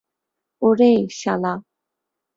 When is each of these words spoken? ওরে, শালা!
ওরে, 0.61 0.91
শালা! 1.19 1.53